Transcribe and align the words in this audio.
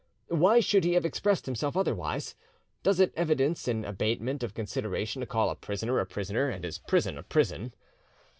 Why 0.29 0.61
should 0.61 0.83
he 0.83 0.93
have 0.95 1.05
expressed 1.05 1.45
himself 1.45 1.77
otherwise? 1.77 2.33
Does 2.81 2.99
it 2.99 3.13
evidence 3.15 3.67
an 3.67 3.85
abatement 3.85 4.41
of 4.41 4.55
consideration 4.55 5.19
to 5.19 5.27
call 5.27 5.51
a 5.51 5.55
prisoner 5.55 5.99
a 5.99 6.07
prisoner, 6.07 6.49
and 6.49 6.63
his 6.63 6.79
prison 6.79 7.19
a 7.19 7.21
prison? 7.21 7.71